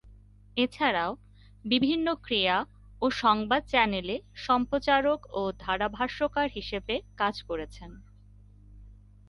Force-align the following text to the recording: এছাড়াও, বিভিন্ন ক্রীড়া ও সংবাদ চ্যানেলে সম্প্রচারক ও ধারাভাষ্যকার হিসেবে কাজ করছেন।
এছাড়াও, 0.57 1.11
বিভিন্ন 1.65 2.07
ক্রীড়া 2.15 2.57
ও 3.01 3.09
সংবাদ 3.11 3.61
চ্যানেলে 3.67 4.15
সম্প্রচারক 4.35 5.19
ও 5.31 5.51
ধারাভাষ্যকার 5.59 6.47
হিসেবে 6.55 6.95
কাজ 7.17 7.35
করছেন। 7.43 7.91